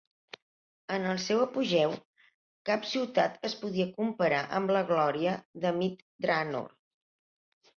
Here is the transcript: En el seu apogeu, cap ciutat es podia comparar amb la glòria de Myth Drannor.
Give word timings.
En 0.95 1.03
el 1.09 1.19
seu 1.25 1.41
apogeu, 1.41 1.93
cap 2.69 2.87
ciutat 2.93 3.37
es 3.51 3.57
podia 3.61 3.87
comparar 4.01 4.41
amb 4.61 4.75
la 4.77 4.83
glòria 4.93 5.37
de 5.67 5.75
Myth 5.83 6.03
Drannor. 6.27 6.67